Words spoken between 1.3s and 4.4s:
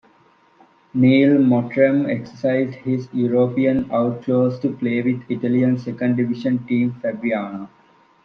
Mottram exercised his European out